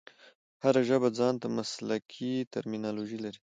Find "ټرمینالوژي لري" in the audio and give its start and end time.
2.53-3.39